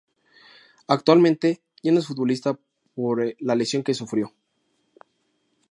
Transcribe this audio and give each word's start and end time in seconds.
Actualmente, 0.87 1.61
ya 1.83 1.91
no 1.91 1.99
es 1.99 2.07
futbolista 2.07 2.57
por 2.95 3.35
la 3.39 3.53
lesión 3.53 3.83
que 3.83 3.93
sufrió. 3.93 4.33